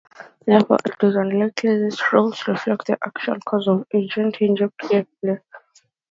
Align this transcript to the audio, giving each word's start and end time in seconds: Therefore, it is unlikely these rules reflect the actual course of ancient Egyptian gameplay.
Therefore, 0.47 0.79
it 0.83 0.95
is 1.05 1.15
unlikely 1.15 1.77
these 1.83 2.01
rules 2.11 2.47
reflect 2.47 2.87
the 2.87 2.97
actual 3.05 3.39
course 3.41 3.67
of 3.67 3.85
ancient 3.93 4.35
Egyptian 4.41 4.67
gameplay. 5.23 5.41